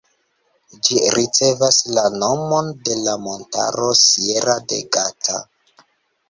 [0.85, 5.39] Ĝi ricevas la nomon de la montaro Sierra de Gata.